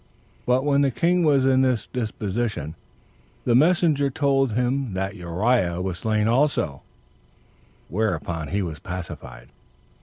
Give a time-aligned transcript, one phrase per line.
[0.47, 2.73] But when the king was in this disposition,
[3.45, 6.81] the messenger told him that Uriah was slain also;
[7.87, 9.49] whereupon he was pacified.